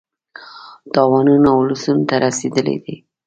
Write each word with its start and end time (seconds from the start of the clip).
تاوانونه 0.93 1.49
اولسونو 1.57 2.03
ته 2.09 2.15
رسېدلي 2.25 2.77
دي. 2.83 2.95